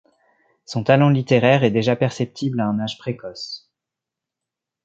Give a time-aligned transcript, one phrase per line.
[0.65, 3.69] Son talent littéraire est déjà perceptible à un âge précoce.